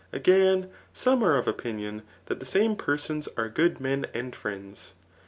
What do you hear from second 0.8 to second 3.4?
tome are of opinion that the same person^